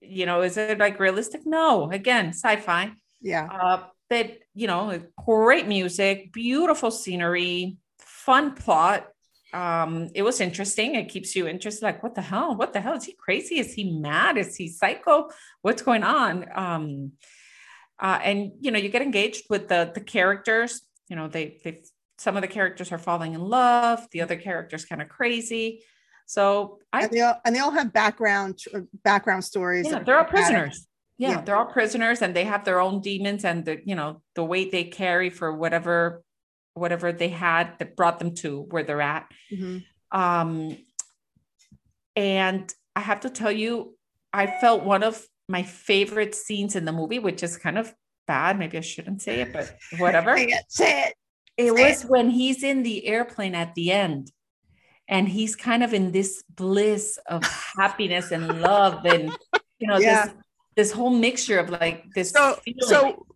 You 0.00 0.26
know, 0.26 0.42
is 0.42 0.56
it 0.56 0.78
like 0.78 0.98
realistic? 0.98 1.42
No, 1.44 1.90
again, 1.90 2.28
sci-fi. 2.28 2.92
Yeah. 3.22 3.46
Uh, 3.46 3.84
but 4.10 4.38
you 4.54 4.66
know, 4.66 5.00
great 5.24 5.68
music, 5.68 6.32
beautiful 6.32 6.90
scenery, 6.90 7.76
fun 7.98 8.54
plot. 8.54 9.06
Um, 9.54 10.10
it 10.14 10.22
was 10.22 10.40
interesting. 10.40 10.96
It 10.96 11.08
keeps 11.08 11.36
you 11.36 11.46
interested. 11.46 11.84
Like, 11.84 12.02
what 12.02 12.14
the 12.14 12.22
hell? 12.22 12.56
What 12.56 12.72
the 12.72 12.80
hell? 12.80 12.96
Is 12.96 13.04
he 13.04 13.12
crazy? 13.12 13.60
Is 13.60 13.72
he 13.72 13.98
mad? 13.98 14.36
Is 14.36 14.56
he 14.56 14.68
psycho? 14.68 15.30
What's 15.62 15.82
going 15.82 16.02
on? 16.02 16.46
Um, 16.54 17.12
uh, 17.98 18.18
and 18.22 18.52
you 18.60 18.72
know, 18.72 18.78
you 18.78 18.88
get 18.88 19.02
engaged 19.02 19.44
with 19.48 19.68
the 19.68 19.92
the 19.94 20.00
characters. 20.00 20.82
You 21.08 21.14
know, 21.14 21.28
they 21.28 21.60
they 21.62 21.82
some 22.18 22.36
of 22.36 22.42
the 22.42 22.48
characters 22.48 22.90
are 22.90 22.98
falling 22.98 23.34
in 23.34 23.40
love. 23.40 24.06
The 24.10 24.22
other 24.22 24.36
characters 24.36 24.84
kind 24.84 25.00
of 25.00 25.08
crazy. 25.08 25.84
So 26.26 26.78
I 26.92 27.04
and 27.04 27.10
they 27.12 27.20
all, 27.20 27.40
and 27.44 27.54
they 27.54 27.60
all 27.60 27.70
have 27.70 27.92
background 27.92 28.58
background 29.04 29.44
stories. 29.44 29.86
yeah, 29.88 30.00
they're 30.00 30.18
all 30.18 30.24
prisoners. 30.24 30.86
Yeah, 31.16 31.30
yeah, 31.30 31.40
they're 31.42 31.56
all 31.56 31.66
prisoners 31.66 32.22
and 32.22 32.34
they 32.34 32.44
have 32.44 32.64
their 32.64 32.80
own 32.80 33.00
demons 33.00 33.44
and 33.44 33.64
the 33.64 33.80
you 33.84 33.94
know 33.94 34.20
the 34.34 34.44
weight 34.44 34.72
they 34.72 34.84
carry 34.84 35.30
for 35.30 35.54
whatever 35.54 36.24
whatever 36.74 37.12
they 37.12 37.28
had 37.28 37.78
that 37.78 37.96
brought 37.96 38.18
them 38.18 38.34
to 38.36 38.62
where 38.62 38.82
they're 38.82 39.00
at. 39.00 39.26
Mm-hmm. 39.52 39.78
Um, 40.20 40.76
and 42.16 42.72
I 42.94 43.00
have 43.00 43.20
to 43.20 43.30
tell 43.30 43.50
you, 43.52 43.96
I 44.32 44.46
felt 44.60 44.84
one 44.84 45.02
of 45.02 45.24
my 45.48 45.62
favorite 45.62 46.34
scenes 46.34 46.76
in 46.76 46.84
the 46.84 46.92
movie, 46.92 47.18
which 47.18 47.42
is 47.42 47.56
kind 47.56 47.78
of 47.78 47.92
bad. 48.26 48.58
Maybe 48.58 48.78
I 48.78 48.82
shouldn't 48.82 49.22
say 49.22 49.40
it, 49.40 49.52
but 49.52 49.74
whatever. 49.98 50.36
Say 50.38 50.44
it. 50.44 50.64
Say 50.68 51.00
it. 51.02 51.14
It 51.56 51.72
was 51.72 52.02
when 52.02 52.30
he's 52.30 52.62
in 52.64 52.82
the 52.82 53.06
airplane 53.06 53.54
at 53.54 53.74
the 53.76 53.92
end 53.92 54.32
and 55.06 55.28
he's 55.28 55.54
kind 55.54 55.84
of 55.84 55.94
in 55.94 56.10
this 56.10 56.42
bliss 56.50 57.18
of 57.28 57.44
happiness 57.78 58.32
and 58.32 58.60
love 58.60 59.04
and 59.04 59.30
you 59.78 59.86
know 59.86 59.98
Yeah. 59.98 60.24
this 60.26 60.34
this 60.76 60.92
whole 60.92 61.10
mixture 61.10 61.60
of 61.60 61.70
like 61.70 62.06
this 62.14 62.30
So, 62.30 62.54
feeling. 62.64 62.78
so 62.80 63.26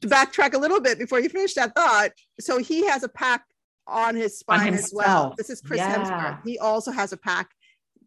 to 0.00 0.08
backtrack 0.08 0.54
a 0.54 0.58
little 0.58 0.80
bit 0.80 0.98
before 0.98 1.20
you 1.20 1.28
finish 1.28 1.54
that 1.54 1.74
thought. 1.74 2.10
So 2.40 2.58
he 2.58 2.86
has 2.86 3.02
a 3.02 3.08
pack 3.08 3.44
on 3.86 4.14
his 4.16 4.42
On 4.48 4.58
spine 4.58 4.74
as 4.74 4.90
well. 4.94 5.34
This 5.36 5.50
is 5.50 5.60
Chris 5.60 5.78
Yeah. 5.78 5.94
Hemsworth. 5.96 6.40
He 6.44 6.58
also 6.58 6.90
has 6.90 7.12
a 7.12 7.16
pack. 7.16 7.50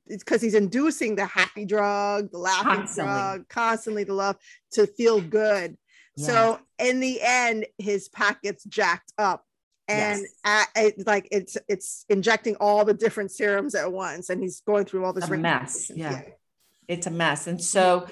It's 0.08 0.24
because 0.24 0.42
he's 0.42 0.56
inducing 0.56 1.16
the 1.16 1.26
happy 1.26 1.66
drug, 1.66 2.32
the 2.32 2.38
laughing 2.40 2.64
Constantly. 2.78 3.14
drug, 3.14 3.48
constantly 3.50 4.04
the 4.04 4.14
love 4.14 4.38
to 4.74 4.88
feel 4.88 5.22
good. 5.22 5.78
So 6.18 6.60
in 6.80 7.00
the 7.00 7.22
end, 7.22 7.66
his 7.78 8.10
pack 8.10 8.42
gets 8.42 8.66
jacked 8.66 9.14
up. 9.18 9.46
And 9.88 10.20
Yes. 10.22 10.32
at, 10.76 10.84
it, 10.84 11.08
like 11.08 11.28
it's 11.32 11.58
it's 11.70 12.06
injecting 12.10 12.56
all 12.60 12.84
the 12.86 12.94
different 12.94 13.32
serums 13.32 13.74
at 13.74 13.92
once, 13.92 14.30
and 14.30 14.40
he's 14.42 14.60
going 14.62 14.86
through 14.86 15.06
all 15.06 15.14
this 15.14 15.24
A 15.30 15.38
mess, 15.38 15.90
ramifications. 15.90 15.98
yeah. 15.98 16.22
it's 16.88 17.08
a 17.08 17.12
mess. 17.12 17.48
And 17.48 17.64
so 17.64 18.06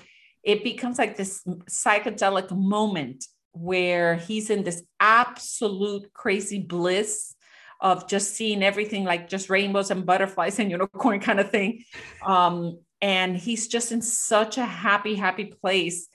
it 0.47 0.63
becomes 0.63 0.97
like 0.97 1.17
this 1.17 1.43
psychedelic 1.69 2.49
moment 2.57 3.25
where 3.51 4.15
he's 4.15 4.49
in 4.49 4.63
this 4.63 4.81
absolute 4.97 6.13
crazy 6.13 6.59
bliss 6.59 7.35
of 7.81 8.07
just 8.07 8.33
seeing 8.33 8.63
everything 8.63 9.03
like 9.03 9.27
just 9.27 9.49
rainbows 9.49 9.91
and 9.91 10.05
butterflies 10.05 10.57
and 10.57 10.71
unicorn 10.71 11.19
kind 11.19 11.41
of 11.41 11.51
thing. 11.51 11.83
Um, 12.25 12.79
and 13.01 13.35
he's 13.35 13.67
just 13.67 13.91
in 13.91 14.01
such 14.01 14.57
a 14.57 14.65
happy, 14.65 15.15
happy 15.15 15.45
place. 15.45 16.07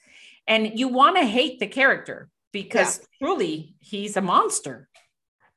And 0.48 0.78
you 0.78 0.88
want 0.88 1.18
to 1.18 1.26
hate 1.26 1.60
the 1.60 1.66
character 1.66 2.30
because 2.52 3.06
truly 3.18 3.74
he's 3.80 4.16
a 4.16 4.22
monster. 4.22 4.88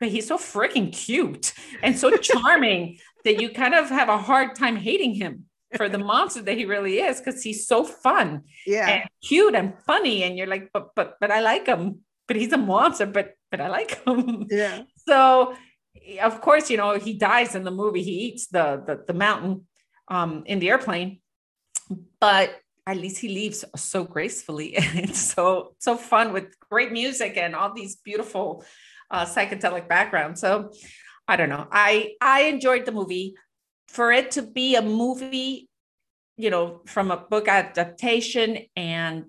But 0.01 0.09
he's 0.09 0.27
so 0.27 0.37
freaking 0.37 0.91
cute 0.91 1.53
and 1.81 1.97
so 1.97 2.17
charming 2.17 2.97
that 3.23 3.41
you 3.41 3.51
kind 3.51 3.73
of 3.73 3.87
have 3.87 4.09
a 4.09 4.17
hard 4.17 4.55
time 4.55 4.75
hating 4.75 5.13
him 5.13 5.45
for 5.75 5.89
the 5.89 5.97
monster 5.97 6.41
that 6.41 6.57
he 6.57 6.65
really 6.65 6.99
is 6.99 7.19
because 7.19 7.43
he's 7.43 7.67
so 7.67 7.83
fun 7.83 8.43
yeah. 8.65 8.87
and 8.89 9.09
cute 9.23 9.55
and 9.55 9.73
funny 9.85 10.23
and 10.23 10.37
you're 10.37 10.47
like 10.47 10.69
but 10.73 10.89
but 10.95 11.15
but 11.19 11.31
I 11.31 11.41
like 11.41 11.67
him. 11.67 11.99
But 12.27 12.37
he's 12.37 12.53
a 12.53 12.57
monster 12.57 13.05
but 13.05 13.33
but 13.51 13.61
I 13.61 13.67
like 13.67 14.03
him. 14.05 14.47
Yeah. 14.49 14.83
so 15.07 15.55
of 16.21 16.41
course 16.41 16.69
you 16.69 16.77
know 16.77 16.97
he 16.97 17.13
dies 17.13 17.55
in 17.55 17.63
the 17.63 17.71
movie. 17.71 18.03
He 18.03 18.11
eats 18.27 18.47
the 18.47 18.81
the, 18.85 19.03
the 19.07 19.13
mountain 19.13 19.67
um 20.07 20.43
in 20.45 20.59
the 20.59 20.69
airplane 20.69 21.19
but 22.19 22.55
at 22.87 22.97
least 22.97 23.19
he 23.19 23.29
leaves 23.29 23.65
so 23.75 24.03
gracefully. 24.03 24.77
And 24.95 25.15
so 25.15 25.75
so 25.79 25.97
fun 25.97 26.33
with 26.33 26.59
great 26.59 26.91
music 26.91 27.37
and 27.37 27.55
all 27.55 27.73
these 27.73 27.95
beautiful 27.97 28.63
uh 29.11 29.25
psychedelic 29.25 29.87
backgrounds. 29.87 30.41
So 30.41 30.71
I 31.27 31.35
don't 31.35 31.49
know. 31.49 31.67
I 31.71 32.13
I 32.21 32.43
enjoyed 32.43 32.85
the 32.85 32.91
movie 32.91 33.35
for 33.95 34.11
it 34.11 34.31
to 34.31 34.41
be 34.41 34.75
a 34.75 34.81
movie 34.81 35.69
you 36.35 36.49
know 36.49 36.81
from 36.85 37.11
a 37.11 37.17
book 37.17 37.47
adaptation 37.47 38.57
and 38.75 39.23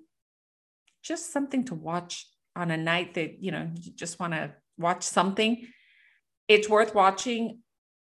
just 1.01 1.31
something 1.31 1.63
to 1.63 1.73
watch 1.73 2.27
on 2.53 2.69
a 2.69 2.75
night 2.75 3.13
that 3.13 3.41
you 3.41 3.49
know 3.49 3.69
you 3.81 3.93
just 3.93 4.19
want 4.19 4.33
to 4.33 4.53
watch 4.77 5.03
something 5.03 5.65
it's 6.49 6.69
worth 6.69 6.95
watching. 6.95 7.59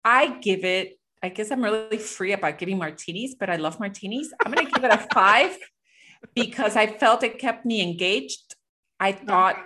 I 0.05 0.38
give 0.39 0.63
it 0.63 1.00
i 1.22 1.29
guess 1.29 1.51
i'm 1.51 1.63
really 1.63 1.98
free 1.98 2.34
about 2.34 2.58
giving 2.58 2.77
martinis 2.77 3.36
but 3.39 3.50
i 3.50 3.58
love 3.58 3.79
martinis. 3.79 4.34
I'm 4.41 4.51
going 4.51 4.65
to 4.65 4.72
give 4.72 4.84
it 4.84 4.91
a 4.91 5.08
five 5.13 5.58
because 6.36 6.75
i 6.75 6.88
felt 6.88 7.24
it 7.24 7.39
kept 7.39 7.65
me 7.65 7.82
engaged. 7.82 8.55
I 9.00 9.12
thought 9.12 9.58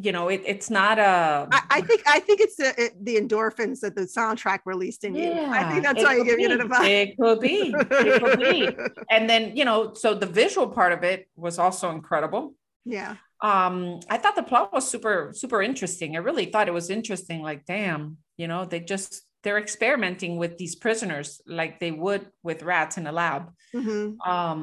you 0.00 0.12
know 0.12 0.28
it, 0.28 0.42
it's 0.46 0.70
not 0.70 0.98
a 0.98 1.48
I, 1.50 1.60
I 1.70 1.80
think 1.80 2.02
I 2.06 2.20
think 2.20 2.40
it's 2.40 2.56
the 2.56 2.72
it, 2.84 3.04
the 3.04 3.16
endorphins 3.16 3.80
that 3.80 3.94
the 3.96 4.02
soundtrack 4.02 4.60
released 4.64 5.02
in 5.04 5.14
you. 5.14 5.32
I 5.32 5.68
think 5.70 5.82
that's 5.82 6.02
why 6.02 6.14
you 6.16 6.24
give 6.24 6.38
it 6.40 6.60
a 6.60 6.64
vibe. 6.64 6.88
It 6.88 7.16
could 7.18 7.40
be. 7.40 7.74
It 7.74 8.22
could 8.22 8.38
be. 8.40 8.68
And 9.10 9.28
then, 9.28 9.56
you 9.56 9.64
know, 9.64 9.94
so 9.94 10.14
the 10.14 10.26
visual 10.26 10.68
part 10.68 10.92
of 10.92 11.02
it 11.02 11.28
was 11.36 11.58
also 11.58 11.90
incredible. 11.90 12.54
yeah. 12.84 13.16
um 13.42 14.00
i 14.10 14.16
thought 14.18 14.34
the 14.36 14.42
plot 14.50 14.72
was 14.72 14.84
super 14.94 15.30
super 15.42 15.60
interesting 15.62 16.16
i 16.16 16.20
really 16.28 16.46
thought 16.50 16.66
it 16.72 16.74
was 16.80 16.90
interesting 16.90 17.38
like 17.50 17.60
damn 17.74 18.16
you 18.36 18.48
know 18.50 18.64
they 18.64 18.80
just 18.80 19.22
they're 19.44 19.58
experimenting 19.66 20.32
with 20.42 20.58
these 20.58 20.74
prisoners 20.74 21.40
like 21.46 21.78
they 21.78 21.92
would 21.92 22.22
with 22.42 22.62
rats 22.72 22.98
in 22.98 23.06
a 23.06 23.12
lab 23.12 23.42
Mhm. 23.74 24.16
um 24.26 24.60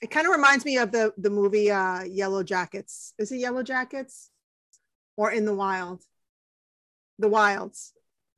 It 0.00 0.10
kind 0.10 0.26
of 0.26 0.32
reminds 0.32 0.64
me 0.64 0.78
of 0.78 0.88
the 0.96 1.12
the 1.24 1.28
movie 1.40 1.68
uh 1.70 2.02
Yellow 2.04 2.42
Jackets. 2.42 3.12
Is 3.18 3.28
it 3.32 3.36
Yellow 3.46 3.62
Jackets 3.62 4.29
or 5.20 5.30
In 5.30 5.44
the 5.44 5.54
Wild? 5.54 6.02
The 7.18 7.28
Wilds 7.28 7.92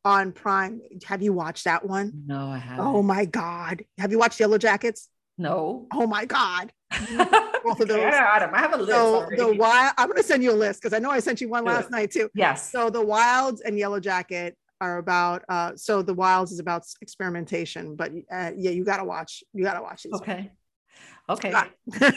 on 0.04 0.32
Prime. 0.32 0.80
Have 1.04 1.22
you 1.22 1.32
watched 1.32 1.64
that 1.66 1.86
one? 1.86 2.24
no 2.26 2.48
i 2.48 2.58
haven't 2.58 2.84
Oh 2.84 3.02
my 3.04 3.24
God. 3.24 3.84
Have 3.98 4.10
you 4.10 4.18
watched 4.18 4.40
Yellow 4.40 4.58
Jackets? 4.58 5.08
no 5.38 5.86
Oh 5.92 6.08
my 6.08 6.24
God. 6.24 6.72
both 7.64 7.78
of 7.80 7.86
those. 7.86 8.00
I, 8.00 8.50
I 8.52 8.58
have 8.58 8.74
a 8.74 8.78
list 8.78 8.90
So 8.90 9.14
already. 9.22 9.36
the 9.36 9.54
wild, 9.54 9.92
I'm 9.96 10.08
gonna 10.08 10.24
send 10.24 10.42
you 10.42 10.50
a 10.50 10.60
list 10.64 10.82
because 10.82 10.92
I 10.92 10.98
know 10.98 11.10
I 11.10 11.20
sent 11.20 11.40
you 11.40 11.48
one 11.48 11.64
Do 11.64 11.70
last 11.70 11.86
it. 11.86 11.92
night 11.92 12.10
too. 12.10 12.28
yes 12.34 12.72
So 12.72 12.90
the 12.90 13.00
Wilds 13.00 13.60
and 13.60 13.78
Yellow 13.78 14.00
Jacket 14.00 14.56
are 14.80 14.98
about. 14.98 15.44
Uh, 15.48 15.70
so 15.76 16.02
the 16.02 16.14
Wilds 16.14 16.50
is 16.50 16.58
about 16.58 16.82
experimentation, 17.00 17.94
but 17.94 18.10
uh, 18.38 18.50
yeah, 18.56 18.72
you 18.72 18.84
gotta 18.84 19.04
watch. 19.04 19.44
You 19.54 19.62
gotta 19.62 19.80
watch 19.80 20.02
these. 20.02 20.14
okay 20.14 20.50
okay 21.28 21.52
Ah. 21.54 21.68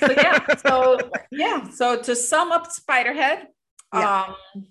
so 0.02 0.12
yeah 0.18 0.40
so 0.66 0.98
yeah 1.32 1.70
so 1.70 2.02
to 2.02 2.16
sum 2.16 2.52
up 2.52 2.68
spiderhead 2.80 3.44
Yeah. 4.00 4.26
um 4.56 4.66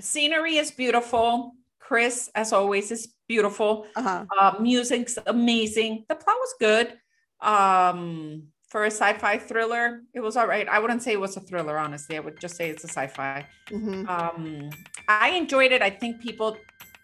scenery 0.00 0.56
is 0.56 0.70
beautiful. 0.70 1.52
Chris 1.78 2.30
as 2.34 2.52
always 2.52 2.90
is 2.90 3.14
beautiful. 3.28 3.86
Uh-huh. 3.96 4.24
uh, 4.38 4.54
music's 4.60 5.18
amazing. 5.26 6.04
The 6.08 6.14
plot 6.14 6.36
was 6.44 6.54
good. 6.58 6.94
Um 7.40 8.44
for 8.70 8.84
a 8.84 8.90
sci-fi 8.90 9.36
thriller 9.36 10.00
it 10.14 10.20
was 10.20 10.34
all 10.38 10.46
right. 10.46 10.66
I 10.68 10.78
wouldn't 10.78 11.02
say 11.02 11.12
it 11.12 11.20
was 11.20 11.36
a 11.36 11.40
thriller 11.40 11.76
honestly. 11.78 12.16
I 12.16 12.20
would 12.20 12.38
just 12.40 12.56
say 12.56 12.70
it's 12.70 12.84
a 12.84 12.88
sci-fi. 12.88 13.46
Mhm. 13.70 14.08
um 14.08 14.70
i 15.08 15.28
enjoyed 15.30 15.72
it. 15.72 15.82
I 15.82 15.90
think 15.90 16.20
people 16.20 16.56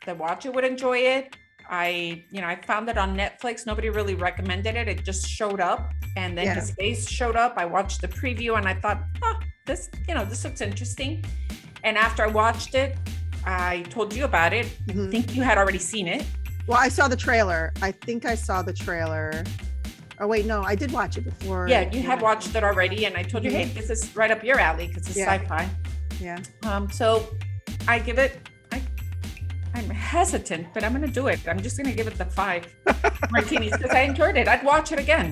that 0.07 0.17
watch 0.17 0.47
it 0.47 0.55
would 0.55 0.65
enjoy 0.65 0.99
it. 1.17 1.37
I 1.71 2.25
you 2.33 2.41
know 2.41 2.47
i 2.49 2.57
found 2.73 2.88
it 2.88 2.97
on 2.97 3.15
netflix. 3.23 3.67
Nobody 3.67 3.91
really 3.91 4.15
recommended 4.15 4.75
it. 4.77 4.87
It 4.88 5.05
just 5.05 5.29
showed 5.29 5.61
up 5.61 5.83
and 6.17 6.31
then 6.38 6.47
Yeah. 6.47 6.55
his 6.55 6.71
face 6.81 7.03
showed 7.19 7.37
up. 7.37 7.53
I 7.59 7.67
watched 7.67 8.00
the 8.00 8.09
preview 8.21 8.57
and 8.59 8.67
i 8.73 8.75
thought 8.83 9.00
oh 9.23 9.37
this 9.67 9.91
you 10.09 10.15
know 10.15 10.25
this 10.25 10.43
looks 10.45 10.62
interesting 10.62 11.12
and 11.88 11.97
after 11.97 12.23
i 12.23 12.26
watched 12.26 12.75
it 12.75 12.97
i 13.47 13.80
told 13.88 14.12
you 14.14 14.25
about 14.25 14.52
it 14.52 14.66
i 14.88 14.92
Mhm. 14.92 15.11
think 15.11 15.35
you 15.35 15.42
had 15.42 15.57
already 15.59 15.78
seen 15.92 16.07
it 16.07 16.25
Well, 16.68 16.76
I 16.78 16.90
saw 16.90 17.09
the 17.09 17.16
trailer. 17.16 17.73
I 17.80 17.90
think 18.07 18.26
I 18.26 18.35
saw 18.35 18.61
the 18.61 18.75
trailer. 18.75 19.42
Oh 20.21 20.26
wait, 20.33 20.45
no, 20.45 20.59
I 20.73 20.75
did 20.75 20.90
watch 20.92 21.16
it 21.16 21.25
before. 21.33 21.62
yeah 21.66 21.83
you 21.95 22.02
had 22.02 22.21
watched 22.21 22.52
it 22.59 22.62
already 22.71 23.00
and 23.07 23.14
i 23.16 23.23
told 23.30 23.42
you 23.45 23.50
hey 23.59 23.64
this 23.78 23.88
is 23.95 24.00
right 24.21 24.30
up 24.35 24.42
your 24.50 24.59
alley 24.68 24.87
because 24.88 25.04
it's 25.09 25.16
Yeah. 25.16 25.33
sci-fi 25.33 25.62
Yeah. 26.26 26.38
um 26.71 26.85
so 27.00 27.07
i 27.95 27.99
give 28.09 28.18
it 28.25 28.33
i 28.75 28.83
i'm 29.76 29.88
hesitant 29.88 30.64
but 30.75 30.80
i'm 30.85 30.92
gonna 30.97 31.16
do 31.23 31.25
it 31.33 31.40
i'm 31.50 31.61
just 31.66 31.76
gonna 31.78 31.97
give 32.00 32.07
it 32.12 32.16
the 32.25 32.28
five 32.42 32.62
martinis 33.35 33.73
because 33.78 33.95
i 34.00 34.02
enjoyed 34.12 34.37
it 34.37 34.47
i'd 34.52 34.64
watch 34.73 34.88
it 34.95 34.99
again 35.07 35.28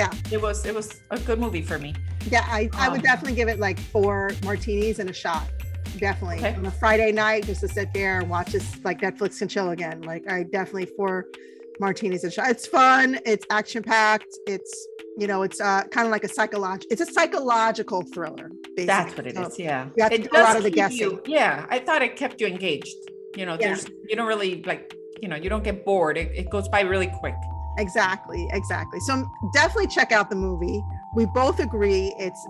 Yeah. 0.00 0.10
it 0.30 0.40
was 0.46 0.56
it 0.70 0.74
was 0.80 0.88
a 1.10 1.18
good 1.28 1.40
movie 1.44 1.62
for 1.70 1.78
me 1.86 1.90
Yeah, 2.34 2.44
I, 2.58 2.62
I 2.84 2.86
would 2.92 3.00
Um, 3.02 3.08
definitely 3.10 3.36
give 3.40 3.48
it 3.54 3.58
like 3.68 3.78
four 3.94 4.16
martinis 4.48 4.98
and 5.02 5.08
a 5.08 5.16
shot. 5.24 5.46
Definitely 5.96 6.38
okay. 6.38 6.54
on 6.54 6.66
a 6.66 6.70
Friday 6.70 7.12
night 7.12 7.46
just 7.46 7.60
to 7.62 7.68
sit 7.68 7.92
there 7.92 8.20
and 8.20 8.28
watch 8.28 8.52
this 8.52 8.84
like 8.84 9.00
Netflix 9.00 9.40
and 9.40 9.50
chill 9.50 9.70
again. 9.70 10.02
Like 10.02 10.30
I 10.30 10.44
definitely 10.44 10.86
for 10.96 11.26
martinis 11.80 12.24
and 12.24 12.32
shots. 12.32 12.50
It's 12.50 12.66
fun. 12.66 13.18
It's 13.24 13.46
action 13.50 13.82
packed. 13.82 14.36
It's 14.46 14.86
you 15.16 15.26
know, 15.26 15.42
it's 15.42 15.60
uh, 15.60 15.82
kind 15.90 16.06
of 16.06 16.12
like 16.12 16.22
a 16.22 16.28
psychological. 16.28 16.86
It's 16.92 17.00
a 17.00 17.12
psychological 17.12 18.02
thriller. 18.02 18.50
Basically. 18.76 18.84
That's 18.86 19.16
what 19.16 19.26
it 19.26 19.34
so 19.34 19.46
is. 19.46 19.58
Yeah, 19.58 19.88
you 19.96 20.04
it 20.04 20.10
to 20.10 20.28
do 20.28 20.28
a 20.32 20.42
lot 20.42 20.56
of 20.56 20.62
the 20.62 20.70
guessing. 20.70 20.98
You, 20.98 21.22
yeah, 21.26 21.66
I 21.68 21.80
thought 21.80 22.02
it 22.02 22.14
kept 22.14 22.40
you 22.40 22.46
engaged. 22.46 22.94
You 23.36 23.46
know, 23.46 23.56
yeah. 23.60 23.68
there's 23.68 23.86
you 24.08 24.14
don't 24.16 24.28
really 24.28 24.62
like 24.62 24.94
you 25.20 25.28
know 25.28 25.36
you 25.36 25.48
don't 25.48 25.64
get 25.64 25.84
bored. 25.84 26.16
It, 26.16 26.30
it 26.34 26.50
goes 26.50 26.68
by 26.68 26.82
really 26.82 27.08
quick. 27.18 27.34
Exactly, 27.78 28.48
exactly. 28.52 28.98
So 29.00 29.28
definitely 29.52 29.86
check 29.88 30.10
out 30.12 30.30
the 30.30 30.36
movie. 30.36 30.82
We 31.14 31.26
both 31.26 31.60
agree 31.60 32.14
it's 32.18 32.46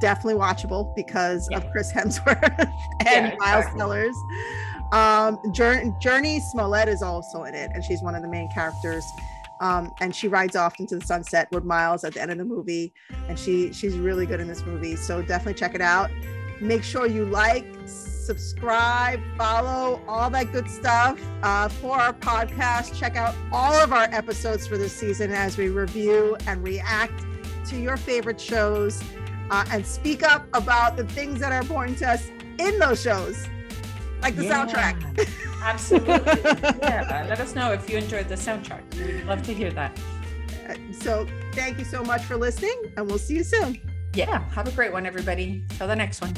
definitely 0.00 0.40
watchable 0.40 0.94
because 0.94 1.48
yeah. 1.50 1.58
of 1.58 1.70
Chris 1.70 1.92
Hemsworth 1.92 2.58
and 3.06 3.26
yeah, 3.28 3.34
Miles 3.38 3.64
exactly. 3.64 3.78
Tellers. 3.78 4.16
Um, 4.90 5.38
Jurnee 5.52 6.40
Smollett 6.40 6.88
is 6.88 7.02
also 7.02 7.44
in 7.44 7.54
it, 7.54 7.70
and 7.74 7.84
she's 7.84 8.02
one 8.02 8.14
of 8.14 8.22
the 8.22 8.28
main 8.28 8.48
characters. 8.50 9.04
Um, 9.60 9.92
and 10.00 10.14
she 10.14 10.28
rides 10.28 10.54
off 10.54 10.78
into 10.78 10.96
the 10.98 11.04
sunset 11.04 11.48
with 11.50 11.64
Miles 11.64 12.04
at 12.04 12.14
the 12.14 12.22
end 12.22 12.30
of 12.30 12.38
the 12.38 12.44
movie, 12.44 12.92
and 13.28 13.38
she 13.38 13.72
she's 13.72 13.98
really 13.98 14.24
good 14.24 14.40
in 14.40 14.46
this 14.46 14.64
movie. 14.64 14.94
So 14.94 15.20
definitely 15.20 15.54
check 15.54 15.74
it 15.74 15.80
out. 15.80 16.10
Make 16.60 16.82
sure 16.82 17.06
you 17.06 17.24
like, 17.24 17.66
subscribe, 17.86 19.20
follow, 19.36 20.00
all 20.08 20.28
that 20.30 20.52
good 20.52 20.68
stuff 20.68 21.20
uh, 21.42 21.68
for 21.68 21.98
our 21.98 22.12
podcast. 22.12 22.98
Check 22.98 23.16
out 23.16 23.34
all 23.52 23.74
of 23.74 23.92
our 23.92 24.08
episodes 24.12 24.66
for 24.66 24.76
this 24.76 24.92
season 24.92 25.32
as 25.32 25.56
we 25.56 25.68
review 25.68 26.36
and 26.46 26.62
react 26.62 27.24
to 27.68 27.76
your 27.78 27.96
favorite 27.96 28.40
shows, 28.40 29.02
uh, 29.50 29.64
and 29.70 29.86
speak 29.86 30.22
up 30.22 30.46
about 30.52 30.96
the 30.96 31.04
things 31.04 31.40
that 31.40 31.52
are 31.52 31.60
important 31.60 31.98
to 31.98 32.08
us 32.08 32.30
in 32.58 32.78
those 32.78 33.00
shows 33.02 33.46
like 34.22 34.36
the 34.36 34.44
yeah, 34.44 34.66
soundtrack. 34.66 35.28
absolutely. 35.62 36.12
yeah. 36.82 37.26
Let 37.28 37.40
us 37.40 37.54
know 37.54 37.72
if 37.72 37.88
you 37.88 37.98
enjoyed 37.98 38.28
the 38.28 38.34
soundtrack. 38.34 38.82
We'd 38.96 39.24
love 39.24 39.42
to 39.44 39.54
hear 39.54 39.70
that. 39.72 39.98
Uh, 40.68 40.74
so 40.92 41.26
thank 41.52 41.78
you 41.78 41.84
so 41.84 42.02
much 42.02 42.22
for 42.22 42.36
listening, 42.36 42.92
and 42.96 43.06
we'll 43.06 43.18
see 43.18 43.36
you 43.36 43.44
soon. 43.44 43.80
Yeah. 44.14 44.48
Have 44.50 44.66
a 44.66 44.72
great 44.72 44.92
one, 44.92 45.06
everybody. 45.06 45.64
Till 45.76 45.86
the 45.86 45.96
next 45.96 46.20
one. 46.20 46.34